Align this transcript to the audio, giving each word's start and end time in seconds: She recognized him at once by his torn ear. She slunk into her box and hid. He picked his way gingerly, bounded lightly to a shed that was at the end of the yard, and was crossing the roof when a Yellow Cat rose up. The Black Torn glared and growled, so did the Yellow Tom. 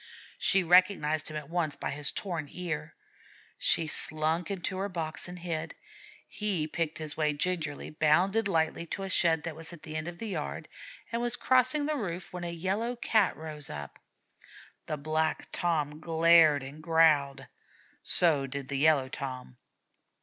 She 0.39 0.63
recognized 0.63 1.27
him 1.27 1.37
at 1.37 1.47
once 1.47 1.75
by 1.75 1.91
his 1.91 2.09
torn 2.11 2.47
ear. 2.49 2.95
She 3.59 3.85
slunk 3.85 4.49
into 4.49 4.79
her 4.79 4.89
box 4.89 5.27
and 5.27 5.37
hid. 5.37 5.75
He 6.27 6.65
picked 6.67 6.97
his 6.97 7.15
way 7.15 7.33
gingerly, 7.33 7.91
bounded 7.91 8.47
lightly 8.47 8.87
to 8.87 9.03
a 9.03 9.09
shed 9.09 9.43
that 9.43 9.55
was 9.55 9.71
at 9.71 9.83
the 9.83 9.95
end 9.95 10.07
of 10.07 10.17
the 10.17 10.29
yard, 10.29 10.67
and 11.11 11.21
was 11.21 11.35
crossing 11.35 11.85
the 11.85 11.97
roof 11.97 12.33
when 12.33 12.43
a 12.43 12.49
Yellow 12.51 12.95
Cat 12.95 13.37
rose 13.37 13.69
up. 13.69 13.99
The 14.87 14.97
Black 14.97 15.51
Torn 15.51 15.99
glared 15.99 16.63
and 16.63 16.81
growled, 16.81 17.45
so 18.01 18.47
did 18.47 18.69
the 18.69 18.79
Yellow 18.79 19.07
Tom. 19.07 19.57